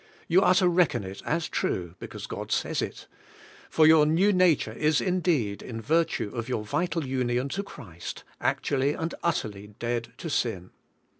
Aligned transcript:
You 0.27 0.41
are 0.41 0.55
to 0.55 0.67
reckon 0.67 1.03
it 1.03 1.21
as 1.27 1.47
true, 1.47 1.93
be™ 2.01 2.09
cause 2.09 2.25
God 2.25 2.51
says 2.51 2.81
it— 2.81 3.05
for 3.69 3.85
3^our 3.85 4.09
new 4.09 4.33
nature 4.33 4.71
is 4.71 4.99
indeed, 4.99 5.61
in 5.61 5.79
virtue 5.79 6.31
of 6.33 6.49
your 6.49 6.65
vital 6.65 7.05
union 7.05 7.49
to 7.49 7.61
Christ, 7.61 8.23
actually 8.39 8.95
and 8.95 9.13
utterl}' 9.23 9.75
dead 9.77 10.13
to 10.17 10.27
sin. 10.27 10.71